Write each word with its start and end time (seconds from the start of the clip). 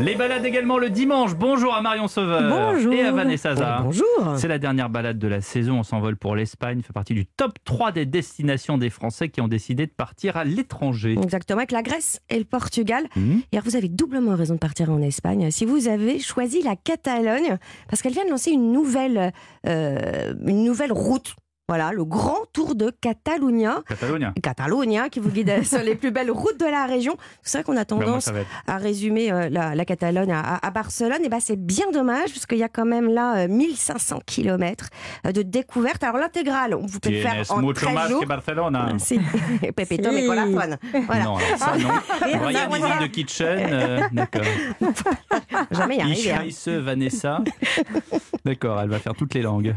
Les 0.00 0.14
balades 0.14 0.44
également 0.44 0.78
le 0.78 0.90
dimanche. 0.90 1.34
Bonjour 1.34 1.74
à 1.74 1.82
Marion 1.82 2.06
Sauveur 2.06 2.48
Bonjour. 2.48 2.92
et 2.92 3.02
à 3.02 3.10
Vanessa 3.10 3.56
Zah. 3.56 3.80
Bonjour. 3.82 4.06
C'est 4.36 4.46
la 4.46 4.58
dernière 4.58 4.88
balade 4.88 5.18
de 5.18 5.26
la 5.26 5.40
saison. 5.40 5.80
On 5.80 5.82
s'envole 5.82 6.16
pour 6.16 6.36
l'Espagne. 6.36 6.82
fait 6.82 6.92
partie 6.92 7.14
du 7.14 7.26
top 7.26 7.52
3 7.64 7.90
des 7.90 8.06
destinations 8.06 8.78
des 8.78 8.90
Français 8.90 9.28
qui 9.28 9.40
ont 9.40 9.48
décidé 9.48 9.86
de 9.86 9.92
partir 9.92 10.36
à 10.36 10.44
l'étranger. 10.44 11.16
Exactement, 11.20 11.58
avec 11.58 11.72
la 11.72 11.82
Grèce 11.82 12.20
et 12.30 12.38
le 12.38 12.44
Portugal. 12.44 13.08
Mhm. 13.16 13.42
Et 13.50 13.56
alors, 13.56 13.64
vous 13.64 13.76
avez 13.76 13.88
doublement 13.88 14.36
raison 14.36 14.54
de 14.54 14.60
partir 14.60 14.90
en 14.90 15.02
Espagne 15.02 15.50
si 15.50 15.64
vous 15.64 15.88
avez 15.88 16.20
choisi 16.20 16.62
la 16.62 16.76
Catalogne, 16.76 17.58
parce 17.88 18.00
qu'elle 18.00 18.12
vient 18.12 18.24
de 18.24 18.30
lancer 18.30 18.52
une 18.52 18.72
nouvelle, 18.72 19.32
euh, 19.66 20.32
une 20.46 20.62
nouvelle 20.64 20.92
route. 20.92 21.34
Voilà, 21.68 21.92
le 21.92 22.02
grand 22.04 22.46
tour 22.54 22.74
de 22.74 22.90
Catalunya. 23.00 23.82
Catalogne. 23.86 24.32
Catalunya, 24.42 25.10
qui 25.10 25.20
vous 25.20 25.28
guide 25.30 25.64
sur 25.64 25.80
les 25.82 25.94
plus 25.96 26.10
belles 26.10 26.30
routes 26.30 26.58
de 26.58 26.64
la 26.64 26.86
région. 26.86 27.16
C'est 27.42 27.58
vrai 27.58 27.64
qu'on 27.64 27.76
a 27.76 27.84
Ben, 27.84 27.94
moi, 27.96 28.04
tendance 28.06 28.28
être- 28.28 28.46
à 28.66 28.78
résumer 28.78 29.30
euh, 29.30 29.50
la, 29.50 29.74
la 29.74 29.84
Catalogne 29.84 30.32
à, 30.32 30.66
à 30.66 30.70
Barcelone, 30.70 31.22
et 31.24 31.28
ben 31.28 31.40
c'est 31.40 31.56
bien 31.62 31.90
dommage 31.92 32.32
parce 32.32 32.46
qu'il 32.46 32.56
y 32.56 32.62
a 32.62 32.70
quand 32.70 32.86
même 32.86 33.08
là 33.12 33.44
euh, 33.44 33.48
1500 33.48 34.20
km 34.24 34.86
de 35.30 35.42
découverte. 35.42 36.02
Alors 36.04 36.16
l'intégrale, 36.16 36.74
on 36.74 36.86
vous 36.86 37.00
peut 37.00 37.10
le 37.10 37.20
faire 37.20 37.44
en 37.50 37.58
mucho 37.60 37.72
13 37.74 37.94
más 37.94 38.08
jours. 38.08 38.20
que 38.22 38.26
Barcelona. 38.26 38.88
Si. 38.98 39.20
Pepito 39.76 40.10
Si. 40.10 40.14
me 40.22 40.26
corazón. 40.26 40.78
Voilà. 41.06 41.24
Non, 41.24 41.36
alors 41.36 41.58
ça 41.58 41.76
non. 41.76 42.38
Brian 42.70 43.06
the 43.06 43.10
kitchen. 43.10 43.46
euh, 43.70 44.00
D'accord. 44.12 44.42
Jamais 45.70 45.96
y 45.98 46.00
arriver. 46.00 46.32
hein. 46.32 46.80
Vanessa. 46.80 47.40
D'accord, 48.44 48.80
elle 48.80 48.88
va 48.88 48.98
faire 48.98 49.14
toutes 49.14 49.34
les 49.34 49.42
langues. 49.42 49.74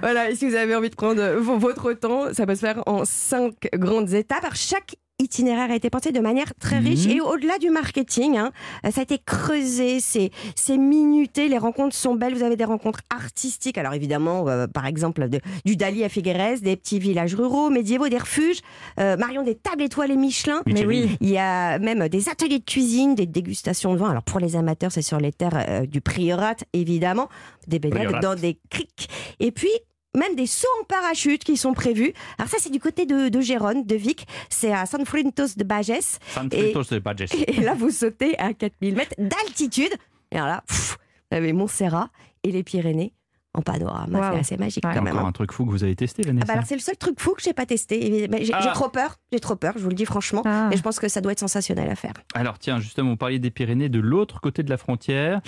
Voilà, 0.00 0.30
et 0.30 0.34
si 0.34 0.48
vous 0.48 0.54
avez 0.54 0.74
envie 0.74 0.90
de 0.90 0.94
prendre 0.94 1.22
votre 1.38 1.92
temps, 1.92 2.32
ça 2.32 2.46
peut 2.46 2.54
se 2.54 2.60
faire 2.60 2.82
en 2.86 3.04
cinq 3.04 3.68
grandes 3.74 4.12
étapes. 4.12 4.46
Chaque 4.54 4.96
itinéraire 5.20 5.70
a 5.70 5.76
été 5.76 5.90
pensé 5.90 6.10
de 6.10 6.20
manière 6.20 6.52
très 6.58 6.78
riche 6.78 7.06
Mhm. 7.06 7.10
et 7.12 7.20
au-delà 7.20 7.58
du 7.58 7.70
marketing, 7.70 8.36
hein, 8.36 8.50
euh, 8.84 8.90
ça 8.90 9.00
a 9.00 9.02
été 9.04 9.18
creusé, 9.24 10.00
c'est 10.00 10.30
c'est 10.56 10.76
minuté, 10.76 11.48
les 11.48 11.58
rencontres 11.58 11.94
sont 11.94 12.14
belles, 12.16 12.34
vous 12.34 12.42
avez 12.42 12.56
des 12.56 12.64
rencontres 12.64 13.00
artistiques, 13.14 13.78
alors 13.78 13.94
évidemment, 13.94 14.48
euh, 14.48 14.66
par 14.66 14.86
exemple, 14.86 15.28
de- 15.28 15.40
du 15.64 15.76
Dali 15.76 16.02
à 16.04 16.08
Figueres, 16.08 16.58
des 16.60 16.76
petits 16.76 16.98
villages 16.98 17.34
ruraux, 17.36 17.70
médiévaux, 17.70 18.08
des 18.08 18.18
refuges, 18.18 18.58
euh, 18.98 19.16
Marion, 19.16 19.42
des 19.44 19.54
tables 19.54 19.82
étoilées 19.82 20.16
Michelin, 20.16 20.62
Michelin. 20.66 20.86
oui. 20.88 21.16
il 21.20 21.30
y 21.30 21.38
a 21.38 21.78
même 21.78 22.08
des 22.08 22.28
ateliers 22.28 22.58
de 22.58 22.64
cuisine, 22.64 23.14
des 23.14 23.26
dégustations 23.26 23.92
de 23.94 23.98
vin. 23.98 24.10
Alors 24.10 24.22
pour 24.24 24.40
les 24.40 24.56
amateurs, 24.56 24.90
c'est 24.90 25.02
sur 25.02 25.18
les 25.18 25.32
terres 25.32 25.64
euh, 25.68 25.86
du 25.86 26.00
Priorat, 26.00 26.56
évidemment, 26.72 27.28
des 27.68 27.78
baignades 27.78 28.02
Priorat. 28.06 28.20
dans 28.20 28.34
des 28.34 28.58
criques. 28.68 29.08
Et 29.38 29.52
puis 29.52 29.70
même 30.14 30.34
des 30.36 30.46
sauts 30.46 30.68
en 30.80 30.84
parachute 30.84 31.44
qui 31.44 31.56
sont 31.56 31.74
prévus. 31.74 32.12
Alors 32.38 32.48
ça, 32.48 32.58
c'est 32.60 32.70
du 32.70 32.80
côté 32.80 33.06
de, 33.06 33.28
de 33.28 33.40
Gérone, 33.40 33.84
de 33.84 33.96
Vic. 33.96 34.26
C'est 34.48 34.72
à 34.72 34.86
San 34.86 35.04
Fuentos 35.04 35.56
de 35.56 35.64
Bages. 35.64 36.18
San 36.28 36.48
de 36.48 36.98
Bages. 36.98 37.34
Et 37.46 37.60
là, 37.60 37.74
vous 37.74 37.90
sautez 37.90 38.38
à 38.38 38.54
4000 38.54 38.94
mètres 38.94 39.14
d'altitude. 39.18 39.92
Et 40.30 40.36
alors 40.36 40.48
là, 40.48 40.64
pff, 40.66 40.96
vous 41.30 41.36
avez 41.36 41.52
Montserrat 41.52 42.10
et 42.42 42.50
les 42.50 42.62
Pyrénées 42.62 43.12
en 43.54 43.62
panorama. 43.62 44.18
Waouh. 44.18 44.32
C'est 44.34 44.40
assez 44.40 44.56
magique 44.56 44.84
Ouais. 44.84 44.92
quand 44.94 45.02
même. 45.02 45.14
Encore 45.14 45.26
hein. 45.26 45.30
un 45.30 45.32
truc 45.32 45.52
fou 45.52 45.64
que 45.64 45.70
vous 45.70 45.84
avez 45.84 45.94
testé, 45.96 46.22
Ah 46.24 46.28
Vanessa. 46.28 46.46
bah 46.46 46.52
alors 46.54 46.64
c'est 46.66 46.74
le 46.74 46.80
seul 46.80 46.96
truc 46.96 47.20
fou 47.20 47.34
que 47.34 47.42
j'ai 47.42 47.52
pas 47.52 47.66
testé. 47.66 48.24
Et- 48.24 48.28
mais 48.28 48.44
J'ai 48.44 48.52
Ah. 48.52 48.72
trop 48.74 48.88
peur, 48.88 49.16
j'ai 49.32 49.40
trop 49.40 49.56
peur, 49.56 49.74
je 49.76 49.82
vous 49.82 49.88
le 49.88 49.94
dis 49.94 50.04
franchement. 50.04 50.42
Ah. 50.44 50.66
Mais 50.70 50.76
je 50.76 50.82
pense 50.82 50.98
que 50.98 51.08
ça 51.08 51.20
doit 51.20 51.32
être 51.32 51.38
sensationnel 51.40 51.88
à 51.90 51.94
faire. 51.94 52.12
Alors 52.34 52.58
tiens, 52.58 52.80
justement, 52.80 53.10
vous 53.10 53.16
parliez 53.16 53.38
des 53.38 53.50
Pyrénées 53.50 53.88
de 53.88 54.00
l'autre 54.00 54.40
côté 54.40 54.62
de 54.62 54.70
la 54.70 54.76
frontière, 54.76 55.40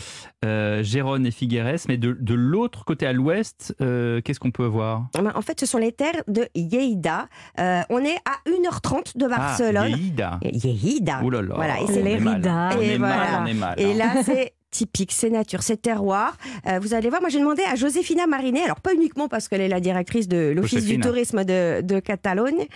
euh, 0.44 0.82
Gérone 0.82 1.26
et 1.26 1.30
Figueres, 1.30 1.80
mais 1.88 1.96
de, 1.98 2.16
de 2.18 2.34
l'autre 2.34 2.84
côté 2.84 3.06
à 3.06 3.12
l'ouest, 3.12 3.74
euh, 3.80 4.20
qu'est-ce 4.20 4.40
qu'on 4.40 4.50
peut 4.52 4.64
voir? 4.66 5.06
Ben, 5.14 5.32
En 5.34 5.42
fait, 5.42 5.58
ce 5.60 5.66
sont 5.66 5.78
les 5.78 5.92
terres 5.92 6.22
de 6.28 6.46
Lleida. 6.54 7.28
Euh, 7.60 7.82
on 7.90 7.98
est 8.04 8.16
à 8.24 8.48
1h30 8.48 9.16
de 9.16 9.26
Barcelone. 9.26 9.76
Ah, 9.92 9.96
Lleida. 9.96 10.38
Lleida. 10.42 11.22
Ouh 11.22 11.30
là 11.30 11.42
là. 11.42 11.54
Voilà, 11.56 11.80
et 11.80 11.82
on 11.82 11.86
c'est. 11.88 12.02
Lérida. 12.02 12.70
On 12.76 12.80
Et 12.80 12.86
est 12.94 12.98
mal, 12.98 13.18
voilà. 13.18 13.42
on 13.42 13.46
est 13.46 13.54
mal. 13.54 13.74
Et 13.80 13.92
hein. 13.92 13.96
là, 14.14 14.22
c'est 14.22 14.52
typique, 14.76 15.12
c'est 15.12 15.30
nature, 15.30 15.62
c'est 15.62 15.80
terroir. 15.80 16.36
Euh, 16.68 16.78
vous 16.78 16.92
allez 16.92 17.08
voir, 17.08 17.22
moi 17.22 17.30
j'ai 17.30 17.40
demandé 17.40 17.62
à 17.62 17.76
Josefina 17.76 18.26
Marinet, 18.26 18.62
alors 18.62 18.80
pas 18.80 18.92
uniquement 18.92 19.26
parce 19.26 19.48
qu'elle 19.48 19.62
est 19.62 19.68
la 19.68 19.80
directrice 19.80 20.28
de 20.28 20.52
l'Office 20.54 20.84
du 20.84 21.00
tourisme 21.00 21.44
de, 21.44 21.80
de 21.80 21.98
Catalogne, 21.98 22.66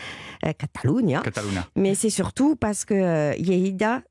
euh, 0.47 0.53
Catalogne, 0.53 1.17
hein. 1.17 1.23
Mais 1.77 1.95
c'est 1.95 2.11
surtout 2.11 2.57
parce 2.57 2.85
que 2.85 2.95
euh, 2.95 3.33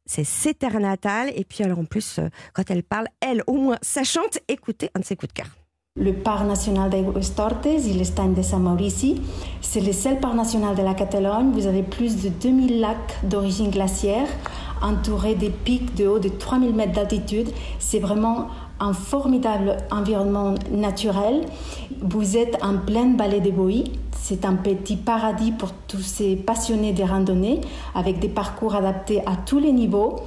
c'est 0.05 0.23
ses 0.23 0.53
terres 0.53 0.79
natales. 0.79 1.31
Et 1.35 1.43
puis 1.43 1.63
alors 1.63 1.79
en 1.79 1.85
plus, 1.85 2.19
euh, 2.19 2.29
quand 2.53 2.69
elle 2.69 2.83
parle, 2.83 3.07
elle 3.21 3.43
au 3.47 3.53
moins, 3.53 3.77
ça 3.81 4.03
chante. 4.03 4.39
Écoutez 4.47 4.89
un 4.95 4.99
de 4.99 5.05
ses 5.05 5.15
coups 5.15 5.33
de 5.33 5.41
cœur. 5.41 5.47
Le 5.95 6.13
parc 6.13 6.45
national 6.45 6.89
d'Aigües-Tortes 6.89 7.65
et 7.65 7.93
l'Estany 7.93 8.35
de 8.35 8.41
San 8.41 8.61
Maurici, 8.61 9.21
c'est 9.59 9.81
le 9.81 9.91
seul 9.91 10.19
parc 10.19 10.35
national 10.35 10.75
de 10.75 10.83
la 10.83 10.93
Catalogne. 10.93 11.51
Vous 11.51 11.67
avez 11.67 11.83
plus 11.83 12.21
de 12.21 12.29
2000 12.29 12.79
lacs 12.79 13.17
d'origine 13.23 13.69
glaciaire, 13.69 14.27
entourés 14.81 15.35
des 15.35 15.49
pics 15.49 15.95
de 15.95 16.07
haut 16.07 16.19
de 16.19 16.29
3000 16.29 16.73
mètres 16.73 16.93
d'altitude. 16.93 17.49
C'est 17.79 17.99
vraiment 17.99 18.47
un 18.79 18.93
formidable 18.93 19.77
environnement 19.91 20.55
naturel. 20.71 21.41
Vous 22.01 22.37
êtes 22.37 22.57
en 22.63 22.77
pleine 22.77 23.17
vallée 23.17 23.41
de 23.41 23.51
Boï. 23.51 23.85
C'est 24.11 24.45
un 24.45 24.53
petit 24.53 24.95
paradis 24.95 25.51
pour 25.51 25.71
tous 25.87 26.01
ces 26.01 26.35
passionnés 26.35 26.91
des 26.93 27.03
randonnées, 27.03 27.61
avec 27.95 28.19
des 28.19 28.29
parcours 28.29 28.75
adaptés 28.75 29.21
à 29.25 29.35
tous 29.35 29.59
les 29.59 29.71
niveaux. 29.71 30.17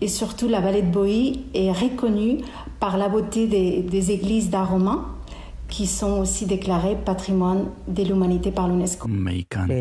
Et 0.00 0.08
surtout, 0.08 0.48
la 0.48 0.60
vallée 0.60 0.82
de 0.82 0.90
Boï 0.90 1.40
est 1.52 1.72
reconnue 1.72 2.38
par 2.80 2.96
la 2.96 3.08
beauté 3.08 3.46
des, 3.46 3.82
des 3.82 4.10
églises 4.12 4.50
d'art 4.50 4.70
romain, 4.70 5.04
qui 5.74 5.88
sont 5.88 6.20
aussi 6.20 6.46
déclarées 6.46 6.94
patrimoine 6.94 7.66
de 7.88 8.04
l'humanité 8.04 8.52
par 8.52 8.68
l'UNESCO. 8.68 9.08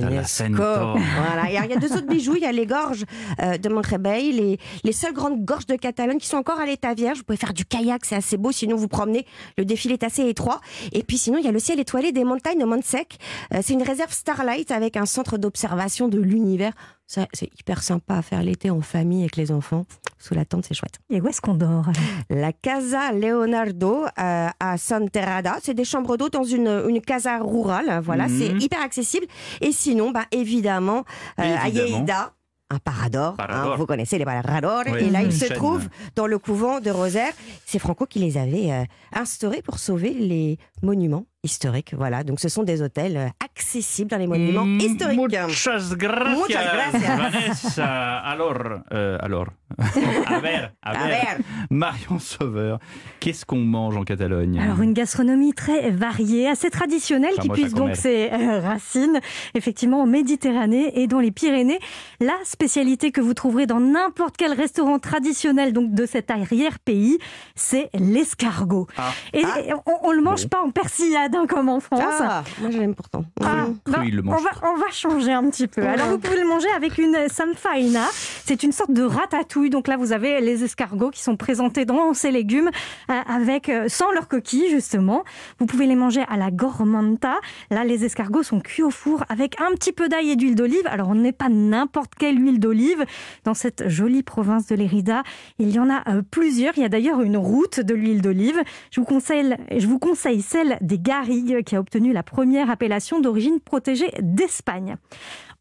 L'acento. 0.10 0.58
Voilà. 0.58 1.50
Il 1.50 1.70
y 1.70 1.74
a 1.74 1.78
deux 1.78 1.94
autres 1.94 2.08
bijoux. 2.08 2.36
Il 2.36 2.42
y 2.42 2.48
a 2.48 2.52
les 2.52 2.66
gorges 2.66 3.06
euh, 3.40 3.60
de 3.60 3.70
Montrebey, 3.70 4.32
les, 4.32 4.58
les 4.84 4.92
seules 4.92 5.14
grandes 5.14 5.46
gorges 5.46 5.68
de 5.68 5.76
Catalogne 5.76 6.18
qui 6.18 6.26
sont 6.26 6.38
encore 6.38 6.60
à 6.60 6.66
l'état 6.66 6.96
vierge. 6.96 7.20
Vous 7.20 7.24
pouvez 7.26 7.38
faire 7.38 7.54
du 7.54 7.64
kayak, 7.64 8.06
c'est 8.06 8.16
assez 8.16 8.38
beau. 8.38 8.52
Sinon, 8.52 8.76
vous 8.76 8.88
promenez. 8.88 9.28
Le 9.56 9.66
défilé 9.66 9.94
est 9.94 10.04
assez 10.04 10.28
étroit. 10.28 10.62
Et 10.94 11.04
puis, 11.04 11.20
sinon, 11.20 11.38
il 11.38 11.46
y 11.46 11.48
a 11.48 11.52
le 11.52 11.60
ciel 11.60 11.80
étoilé 11.80 12.12
des 12.12 12.24
montagnes 12.24 12.58
de 12.58 12.66
Montsec. 12.66 13.20
Euh, 13.54 13.60
c'est 13.62 13.74
une 13.74 13.84
réserve 13.84 14.14
Starlight 14.14 14.72
avec 14.72 14.98
un 14.98 15.06
centre 15.06 15.38
d'observation 15.38 16.08
de 16.08 16.18
l'univers. 16.18 16.74
Ça, 17.08 17.28
C'est 17.34 17.50
hyper 17.60 17.84
sympa 17.84 18.16
à 18.16 18.22
faire 18.22 18.42
l'été 18.42 18.70
en 18.72 18.82
famille 18.82 19.22
avec 19.22 19.36
les 19.36 19.52
enfants. 19.52 19.86
Sous 20.20 20.34
la 20.34 20.46
tente, 20.46 20.66
c'est 20.66 20.74
chouette. 20.74 21.00
Et 21.10 21.20
où 21.22 21.28
est-ce 21.28 21.42
qu'on 21.42 21.54
dort 21.54 21.86
La 22.30 22.54
Casa 22.54 23.12
Leonardo 23.12 24.06
euh, 24.18 24.48
à 24.60 24.78
Santerrada, 24.78 25.58
c'est 25.62 25.74
des 25.74 25.84
chambres 25.84 26.18
d'eau 26.18 26.30
dans 26.30 26.44
une, 26.46 26.84
une 26.88 27.02
casa 27.02 27.38
rurale. 27.40 28.00
Voilà, 28.04 28.28
Mhm. 28.28 28.38
c'est 28.40 28.64
hyper 28.64 28.82
accessible. 28.82 29.26
Et 29.62 29.72
sinon, 29.72 30.12
bah, 30.12 30.26
évidemment, 30.32 31.04
euh, 31.40 31.56
à. 31.62 31.70
Lleida, 31.70 32.34
un 32.70 32.80
parador. 32.80 33.36
Parador. 33.36 33.74
hein, 33.74 33.76
vous 33.78 33.86
connaissez 33.86 34.18
les 34.18 34.26
paradors. 34.26 34.84
Oui, 34.92 35.00
et 35.04 35.10
là, 35.12 35.22
une 35.22 35.28
il 35.28 35.34
se 35.34 35.46
chaîne. 35.46 35.58
trouve 35.58 35.88
dans 36.16 36.26
le 36.26 36.40
couvent 36.40 36.80
de 36.80 36.90
Rosaire. 36.90 37.34
C'est 37.66 37.78
Franco 37.80 38.06
qui 38.08 38.20
les 38.20 38.38
avait 38.38 38.72
euh, 38.72 38.84
instaurés 39.12 39.62
pour 39.62 39.78
sauver 39.78 40.12
les 40.14 40.58
monuments 40.82 41.26
historiques. 41.44 41.94
Voilà, 41.96 42.24
donc 42.24 42.40
ce 42.40 42.48
sont 42.50 42.64
des 42.64 42.82
hôtels 42.82 43.32
accessibles 43.56 44.10
dans 44.10 44.18
les 44.18 44.28
monuments 44.28 44.66
Mm, 44.66 44.80
historiques. 44.80 45.18
Muchas 45.20 45.96
gracias, 45.96 46.38
Muchas 46.38 46.64
gracias. 46.74 47.18
Vanessa. 47.18 48.18
Alors, 48.18 48.58
euh, 48.94 49.18
alors, 49.22 49.48
a 50.28 50.40
ver, 50.40 50.74
a 50.82 50.92
A 50.92 51.08
ver. 51.08 51.38
Marion 51.70 52.20
Sauveur, 52.20 52.80
qu'est-ce 53.20 53.46
qu'on 53.46 53.60
mange 53.60 53.96
en 53.98 54.04
Catalogne 54.04 54.60
Alors 54.60 54.82
une 54.82 54.94
gastronomie 54.94 55.54
très 55.54 55.90
variée, 55.92 56.48
assez 56.48 56.70
traditionnelle, 56.70 57.34
qui 57.42 57.50
puise 57.50 57.74
donc 57.74 57.96
ses 57.96 58.30
euh, 58.32 58.60
racines 58.60 59.20
effectivement 59.56 60.02
en 60.02 60.06
Méditerranée 60.08 61.00
et 61.02 61.08
dans 61.08 61.20
les 61.20 61.32
Pyrénées. 61.32 61.80
La 62.20 62.36
spécialité 62.44 63.12
que 63.12 63.22
vous 63.22 63.34
trouverez 63.34 63.66
dans 63.66 63.80
n'importe 63.80 64.36
quel 64.38 64.54
restaurant 64.54 65.00
traditionnel 65.00 65.74
donc 65.74 65.94
de 65.94 66.06
cet 66.06 66.30
arrière-pays, 66.32 67.18
c'est 67.56 67.90
l'escargot. 67.94 68.88
Ah. 68.98 69.12
Et, 69.34 69.40
et 69.42 69.74
on, 69.74 70.08
on 70.08 70.12
le 70.12 70.22
mange 70.22 70.48
pas 70.48 70.62
en 70.62 70.70
persillade 70.72 71.36
hein, 71.36 71.46
comme 71.48 71.70
en 71.70 71.80
France. 71.80 72.02
Ah, 72.22 72.44
moi, 72.62 72.70
je 72.72 72.78
l'aime 72.78 72.96
pourtant. 72.96 73.26
Ah, 73.46 73.68
bah, 73.86 74.00
il 74.06 74.16
le 74.16 74.24
on, 74.26 74.32
va, 74.32 74.50
on 74.64 74.76
va 74.78 74.90
changer 74.92 75.32
un 75.32 75.50
petit 75.50 75.68
peu. 75.68 75.82
Alors, 75.82 76.08
vous 76.10 76.20
pouvez 76.20 76.40
le 76.40 76.48
manger 76.48 76.68
avec 76.76 76.98
une 76.98 77.18
samfaina. 77.30 78.06
C'est 78.46 78.64
une 78.64 78.72
sorte 78.72 78.92
de 78.92 79.04
ratatouille. 79.04 79.70
Donc 79.70 79.88
là, 79.88 79.98
vous 79.98 80.12
avez 80.14 80.42
les 80.42 80.64
escargots 80.64 81.12
qui 81.12 81.22
sont 81.22 81.38
présentés 81.38 81.86
dans 81.86 82.14
ces 82.14 82.32
légumes 82.32 82.70
euh, 83.10 83.14
avec 83.28 83.70
euh, 83.70 83.86
sans 83.88 84.12
leurs 84.12 84.28
coquilles, 84.28 84.70
justement. 84.70 85.24
Vous 85.60 85.66
pouvez 85.66 85.86
les 85.86 85.96
manger 85.96 86.24
à 86.30 86.38
la 86.38 86.52
gormanta. 86.52 87.36
Là, 87.70 87.84
les 87.84 88.06
escargots 88.06 88.44
sont 88.44 88.60
cuits 88.60 88.84
au 88.84 88.92
four 88.92 89.24
avec 89.30 89.60
un 89.62 89.72
petit 89.76 89.92
peu 89.92 90.10
d'ail 90.10 90.32
et 90.32 90.36
d'huile 90.36 90.56
d'olive. 90.56 90.86
Alors, 90.88 91.10
on 91.10 91.16
n'est 91.16 91.32
pas 91.32 91.50
n'importe 91.50 92.14
quelle 92.18 92.42
huile 92.42 92.60
d'olive. 92.60 93.06
Dans 93.44 93.54
cette 93.54 93.88
jolie 93.90 94.24
province 94.24 94.68
de 94.68 94.76
l'Érida, 94.76 95.24
il 95.60 95.72
y 95.72 95.80
en 95.80 95.90
a 95.90 96.04
euh, 96.10 96.22
plusieurs. 96.30 96.74
Il 96.78 96.82
y 96.82 96.86
a 96.86 96.90
d'ailleurs 96.90 97.22
une 97.22 97.38
route 97.38 97.80
de 97.80 97.94
l'huile 97.94 98.22
d'olive. 98.22 98.62
Je 98.92 99.00
vous 99.00 99.06
conseille, 99.06 99.56
je 99.76 99.88
vous 99.88 100.00
conseille 100.00 100.42
celle 100.42 100.78
des 100.82 101.00
Garrigues 101.00 101.64
qui 101.64 101.76
a 101.76 101.80
obtenu 101.80 102.14
la 102.14 102.24
première 102.24 102.70
appellation 102.70 103.20
d'origine 103.34 103.60
protégée 103.60 104.12
d'Espagne. 104.22 104.96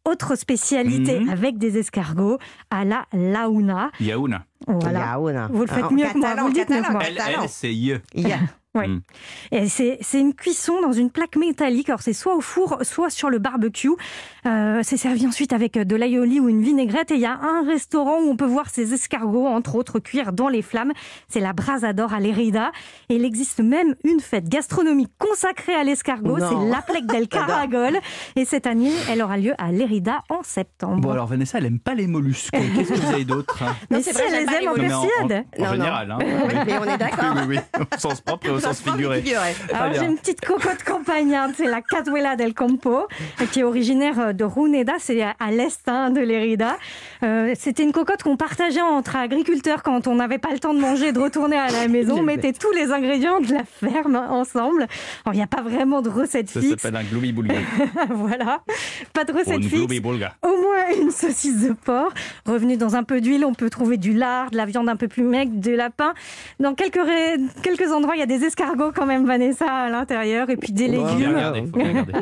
Autre 0.05 0.35
spécialité 0.35 1.19
Mhm. 1.21 1.29
avec 1.29 1.57
des 1.57 1.77
escargots 1.79 2.37
à 2.69 2.85
la 2.85 3.05
launa. 3.13 3.89
Yaouna. 3.99 4.45
Voilà. 4.67 4.99
Vous 5.51 5.61
le 5.61 5.67
faites 5.67 5.83
En 5.85 5.91
mieux 5.91 6.05
que 6.05 6.17
moi, 6.19 6.35
vous 6.35 6.47
le 6.47 6.53
dites 6.53 6.69
mieux 6.69 6.81
que 6.83 6.91
moi. 6.91 7.01
Oui. 8.75 8.87
Mm. 8.87 9.01
Et 9.51 9.67
c'est 9.69 9.97
c'est 10.01 10.19
une 10.19 10.33
cuisson 10.33 10.81
dans 10.81 10.91
une 10.93 11.11
plaque 11.11 11.35
métallique. 11.35 11.89
Alors 11.89 12.01
c'est 12.01 12.13
soit 12.13 12.35
au 12.35 12.41
four, 12.41 12.79
soit 12.81 13.09
sur 13.11 13.29
le 13.29 13.37
barbecue. 13.37 13.89
Euh, 14.45 14.79
c'est 14.83 14.97
servi 14.97 15.27
ensuite 15.27 15.53
avec 15.53 15.77
de 15.77 15.95
l'aioli 15.95 16.39
ou 16.39 16.49
une 16.49 16.61
vinaigrette. 16.63 17.11
Et 17.11 17.15
il 17.15 17.21
y 17.21 17.25
a 17.27 17.37
un 17.39 17.63
restaurant 17.67 18.17
où 18.21 18.29
on 18.31 18.35
peut 18.35 18.45
voir 18.47 18.69
ces 18.69 18.93
escargots, 18.93 19.45
entre 19.47 19.75
autres, 19.75 19.99
cuire 19.99 20.33
dans 20.33 20.49
les 20.49 20.61
flammes. 20.63 20.91
C'est 21.27 21.39
la 21.39 21.53
Brasador 21.53 22.13
à 22.13 22.19
Lérida. 22.19 22.71
Et 23.09 23.15
il 23.17 23.25
existe 23.25 23.59
même 23.59 23.95
une 24.03 24.19
fête 24.19 24.49
gastronomique 24.49 25.11
consacrée 25.19 25.75
à 25.75 25.83
l'escargot. 25.83 26.39
Non. 26.39 26.49
C'est 26.49 26.69
l'Aplec 26.69 27.05
del 27.05 27.27
Caragol. 27.33 27.99
Et 28.35 28.45
cette 28.45 28.65
année, 28.65 28.91
elle 29.09 29.21
aura 29.21 29.37
lieu 29.37 29.53
à 29.59 29.71
Lérida 29.71 30.23
en 30.29 30.41
septembre. 30.41 30.99
Bon, 31.01 31.11
alors 31.11 31.27
Vanessa, 31.27 31.59
elle 31.59 31.65
aime 31.67 31.79
pas 31.79 31.93
les 31.93 32.07
mollusques. 32.07 32.51
Qu'est-ce 32.51 32.89
que 32.93 32.99
vous 32.99 33.13
avez 33.13 33.25
d'autre 33.25 33.61
hein? 33.61 33.75
Mais 33.91 33.97
Non, 33.97 34.03
c'est 34.03 34.13
si 34.13 34.17
vrai, 34.17 34.25
elle 34.33 34.45
les 34.47 34.53
aime 34.55 34.67
en 34.67 34.71
Non, 34.71 34.77
mais 34.81 34.93
en- 34.93 35.01
persillade. 35.07 35.45
En, 35.59 35.61
Non, 35.61 35.67
non. 35.67 35.71
général. 35.73 36.11
Hein. 36.11 36.17
Oui, 36.23 36.53
mais 36.65 36.77
on 36.79 36.83
est 36.85 36.97
d'accord. 36.97 37.33
Oui, 37.35 37.41
oui, 37.49 37.57
oui. 37.79 37.85
Au 37.95 37.99
sens 37.99 38.19
propre 38.21 38.47
et 38.47 38.49
au 38.49 38.59
sens 38.63 38.81
figuré. 38.81 39.21
Figuré. 39.21 39.55
Alors 39.73 39.93
j'ai 39.93 40.05
une 40.05 40.17
petite 40.17 40.41
cocotte 40.41 40.83
campagnarde, 40.85 41.53
c'est 41.55 41.65
la 41.67 41.81
Catuela 41.81 42.35
del 42.35 42.53
Campo, 42.53 43.07
euh, 43.41 43.45
qui 43.51 43.59
est 43.59 43.63
originaire 43.63 44.33
de 44.33 44.43
Runeda, 44.43 44.93
c'est 44.99 45.21
à 45.21 45.51
l'est 45.51 45.81
hein, 45.87 46.09
de 46.11 46.21
l'Érida. 46.21 46.77
Euh, 47.23 47.53
C'était 47.57 47.83
une 47.83 47.91
cocotte 47.91 48.23
qu'on 48.23 48.37
partageait 48.37 48.81
entre 48.81 49.15
agriculteurs 49.15 49.83
quand 49.83 50.07
on 50.07 50.15
n'avait 50.15 50.37
pas 50.37 50.51
le 50.51 50.59
temps 50.59 50.73
de 50.73 50.79
manger 50.79 51.07
et 51.07 51.11
de 51.11 51.19
retourner 51.19 51.57
à 51.57 51.69
la 51.69 51.87
maison. 51.87 52.17
On 52.19 52.23
mettait 52.23 52.53
tous 52.53 52.71
les 52.71 52.91
ingrédients 52.91 53.39
de 53.41 53.53
la 53.53 53.63
ferme 53.63 54.15
ensemble. 54.15 54.87
Alors, 55.25 55.33
Il 55.33 55.37
n'y 55.37 55.43
a 55.43 55.47
pas 55.47 55.61
vraiment 55.61 56.01
de 56.01 56.09
recette 56.09 56.49
Ça 56.49 56.59
fixe. 56.61 56.81
s'appelle 56.81 56.99
un 56.99 57.03
glooby 57.03 57.31
boulga. 57.31 57.55
voilà, 58.09 58.61
pas 59.13 59.23
de 59.25 59.31
recette 59.33 59.61
fixe. 59.63 59.73
Au 60.41 60.47
moins 60.47 61.01
une 61.01 61.11
saucisse 61.11 61.61
de 61.67 61.73
porc. 61.73 62.11
Revenue 62.45 62.75
dans 62.75 62.95
un 62.95 63.03
peu 63.03 63.21
d'huile, 63.21 63.45
on 63.45 63.53
peut 63.53 63.69
trouver 63.69 63.95
du 63.97 64.11
lard, 64.13 64.51
de 64.51 64.57
la 64.57 64.65
viande 64.65 64.89
un 64.89 64.95
peu 64.97 65.07
plus 65.07 65.23
maigre, 65.23 65.53
de 65.55 65.71
lapin. 65.71 66.13
Dans 66.59 66.73
quelques, 66.73 66.95
ré- 66.95 67.37
quelques 67.61 67.91
endroits, 67.91 68.15
il 68.15 68.19
y 68.19 68.23
a 68.23 68.25
des 68.25 68.43
escargots 68.43 68.91
quand 68.93 69.05
même, 69.05 69.25
Vanessa, 69.25 69.65
à 69.65 69.89
l'intérieur, 69.89 70.49
et 70.49 70.57
puis 70.57 70.73
des 70.73 70.87
légumes. 70.89 71.35
regarder. 71.73 72.13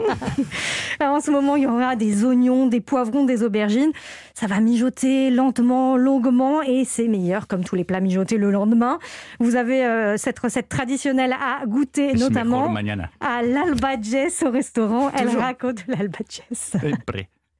Alors, 0.99 1.15
en 1.15 1.19
ce 1.21 1.31
moment, 1.31 1.55
il 1.55 1.63
y 1.63 1.67
aura 1.67 1.95
des 1.95 2.23
oignons, 2.23 2.67
des 2.67 2.81
poivrons, 2.81 3.25
des 3.25 3.41
aubergines. 3.43 3.91
Ça 4.35 4.45
va 4.47 4.59
mijoter 4.59 5.31
lentement, 5.31 5.97
longuement, 5.97 6.61
et 6.61 6.83
c'est 6.85 7.07
meilleur, 7.07 7.47
comme 7.47 7.63
tous 7.63 7.75
les 7.75 7.83
plats 7.83 7.99
mijotés 7.99 8.37
le 8.37 8.51
lendemain. 8.51 8.99
Vous 9.39 9.55
avez 9.55 9.83
euh, 9.85 10.17
cette 10.17 10.37
recette 10.39 10.69
traditionnelle 10.69 11.33
à 11.33 11.65
goûter, 11.65 12.13
notamment 12.19 12.67
à 13.19 13.41
l'Albages 13.41 14.43
au 14.45 14.51
restaurant 14.51 15.09
El. 15.11 15.29
Raco 15.37 15.71
de 15.73 15.81
l'Albages. 15.87 16.41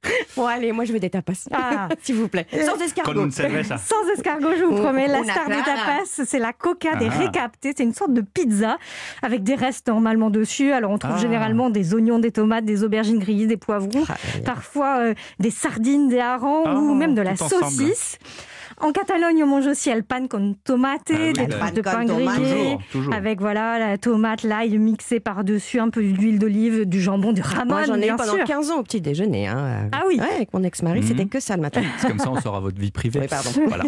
Bon, 0.36 0.46
allez, 0.46 0.72
moi 0.72 0.84
je 0.84 0.92
veux 0.92 0.98
des 0.98 1.10
tapas. 1.10 1.32
Ah. 1.52 1.88
S'il 2.02 2.16
vous 2.16 2.28
plaît. 2.28 2.46
Sans 2.66 2.72
Con 2.76 2.80
escargot. 2.80 3.30
Sans 3.30 4.08
escargot, 4.16 4.50
je 4.58 4.64
vous 4.64 4.76
promets. 4.76 5.06
La 5.06 5.20
Una 5.20 5.32
star 5.32 5.48
des 5.48 5.54
tapas, 5.56 6.04
c'est 6.24 6.38
la 6.38 6.52
coca 6.52 6.96
des 6.96 7.08
Ah. 7.10 7.18
récaptés. 7.18 7.72
C'est 7.76 7.84
une 7.84 7.94
sorte 7.94 8.12
de 8.12 8.20
pizza 8.22 8.78
avec 9.22 9.42
des 9.42 9.54
restes 9.54 9.88
normalement 9.88 10.30
dessus. 10.30 10.72
Alors, 10.72 10.90
on 10.90 10.98
trouve 10.98 11.14
Ah. 11.16 11.20
généralement 11.20 11.70
des 11.70 11.94
oignons, 11.94 12.18
des 12.18 12.32
tomates, 12.32 12.64
des 12.64 12.82
aubergines 12.84 13.18
grillées, 13.18 13.46
des 13.46 13.56
poivrons, 13.56 14.04
parfois 14.44 14.98
euh, 15.00 15.14
des 15.38 15.50
sardines, 15.50 16.08
des 16.08 16.20
harengs 16.20 16.64
Ah, 16.66 16.74
ou 16.76 16.94
même 16.94 17.14
de 17.14 17.22
la 17.22 17.32
ensemble. 17.32 17.52
En 18.80 18.92
Catalogne, 18.92 19.42
on 19.44 19.46
mange 19.46 19.66
aussi 19.66 19.90
el 19.90 20.02
pan 20.02 20.26
con 20.28 20.54
tomate, 20.64 21.02
Ah 21.10 21.14
oui, 21.18 21.32
des 21.32 21.46
bah, 21.46 21.56
tranches 21.56 21.72
de 21.74 21.80
pain 21.82 22.04
grillé, 22.04 22.78
avec 23.14 23.40
voilà 23.40 23.78
la 23.78 23.98
tomate, 23.98 24.42
l'ail 24.42 24.76
mixé 24.78 25.20
par-dessus, 25.20 25.78
un 25.80 25.90
peu 25.90 26.02
d'huile 26.02 26.38
d'olive, 26.38 26.84
du 26.86 27.00
jambon, 27.00 27.32
du 27.32 27.42
ramon, 27.42 27.74
Moi 27.74 27.84
j'en 27.86 27.94
ai 27.96 28.08
eu 28.08 28.16
pendant 28.16 28.34
sûr. 28.36 28.44
15 28.44 28.70
ans 28.70 28.78
au 28.78 28.82
petit 28.82 29.00
déjeuner. 29.00 29.46
hein. 29.48 29.88
Ah 29.92 30.02
oui. 30.08 30.18
Ouais, 30.18 30.36
avec 30.36 30.52
mon 30.52 30.62
ex-mari, 30.62 31.00
Mhm. 31.00 31.06
c'était 31.06 31.26
que 31.26 31.40
ça 31.40 31.56
le 31.56 31.62
matin. 31.62 31.82
C'est 31.98 32.08
comme 32.08 32.18
ça, 32.18 32.30
on 32.30 32.40
saura 32.40 32.60
votre 32.60 32.80
vie 32.80 32.90
privée. 32.90 33.20
Oui, 33.20 33.28
pardon. 33.28 33.50
Voilà. 33.68 33.84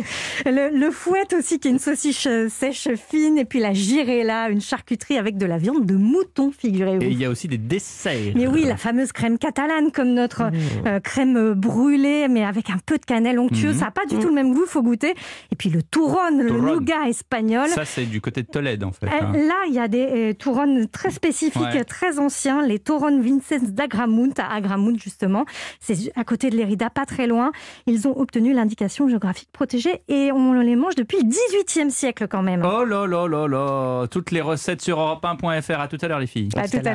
Le, 0.47 0.77
le 0.79 0.91
fouet 0.91 1.27
aussi, 1.37 1.59
qui 1.59 1.69
est 1.69 1.71
une 1.71 1.79
saucisse 1.79 2.27
euh, 2.27 2.49
sèche 2.49 2.89
fine, 3.11 3.39
et 3.39 3.45
puis 3.45 3.61
la 3.61 3.73
girella, 3.73 4.49
une 4.49 4.61
charcuterie 4.61 5.19
avec 5.19 5.37
de 5.37 5.47
la 5.47 5.59
viande 5.59 5.85
de 5.87 5.95
mouton, 5.97 6.53
figurez-vous. 6.57 7.03
Et 7.03 7.09
il 7.09 7.19
y 7.19 7.25
a 7.25 7.31
aussi 7.31 7.49
des 7.49 7.59
desserts. 7.59 8.33
Mais 8.35 8.47
oui, 8.47 8.65
la 8.65 8.77
fameuse 8.77 9.13
crème 9.13 9.39
catalane, 9.39 9.91
comme 9.93 10.13
notre 10.15 10.45
Mmh. 10.45 10.87
euh, 10.87 11.01
crème 11.01 11.55
brûlée, 11.55 12.29
mais 12.29 12.45
avec 12.45 12.71
un 12.71 12.79
peu 12.85 12.99
de 12.99 13.05
cannelle 13.05 13.39
onctueuse. 13.39 13.75
Mhm. 13.75 13.79
Ça 13.81 13.85
n'a 13.87 13.91
pas 13.91 14.05
du 14.07 14.19
tout 14.19 14.29
le 14.29 14.35
même 14.35 14.53
goût, 14.55 14.67
faut 14.75 14.83
goûter. 14.83 15.15
Et 15.53 15.57
puis 15.57 15.71
le 15.71 15.83
touron, 15.83 16.37
le 16.37 16.51
nougat 16.51 17.09
espagnol. 17.09 17.69
Ça, 17.69 17.85
c'est 17.85 18.07
du 18.07 18.21
côté 18.21 18.43
de 18.43 18.49
Tolède, 18.49 18.83
en 18.85 18.93
fait. 18.93 19.07
Euh, 19.07 19.11
hein. 19.21 19.33
Là, 19.33 19.55
il 19.69 19.75
y 19.75 19.79
a 19.79 19.89
des 19.89 20.07
euh, 20.07 20.33
touronnes 20.35 20.89
très 20.89 21.11
spécifiques, 21.11 21.63
Ouais. 21.63 21.85
très 21.85 22.19
anciens, 22.19 22.67
les 22.67 22.79
touronnes 22.79 23.23
Vincennes 23.23 23.71
d'Agramunt, 23.73 24.33
à 24.39 24.55
Agramunt 24.55 24.97
justement. 24.97 25.45
C'est 25.81 26.13
à 26.17 26.25
côté 26.25 26.51
de 26.51 26.57
l'Érida, 26.57 26.91
pas 26.91 27.07
très 27.07 27.27
loin. 27.27 27.53
Ils 27.87 28.09
ont 28.09 28.19
obtenu 28.19 28.53
l'indication 28.53 29.09
géographique 29.09 29.51
protégée 29.53 30.03
et 30.09 30.33
on 30.33 30.53
les 30.55 30.77
mange 30.77 30.95
depuis 30.97 31.19
le 31.19 31.25
18e 31.25 31.91
siècle 31.91 32.27
quand 32.29 32.43
même. 32.43 32.63
Oh 32.65 32.85
là 32.85 33.07
là 33.07 33.27
là 33.29 33.47
là 33.47 34.07
Toutes 34.09 34.31
les 34.33 34.41
recettes 34.41 34.83
sur 34.83 34.99
europe1.fr. 34.99 35.81
À 35.81 35.89
tout 35.89 35.99
à 36.03 36.09
l'heure, 36.09 36.19
les 36.21 36.27
filles. 36.27 36.49
à 36.57 36.69
tout 36.69 36.77
à 36.85 36.95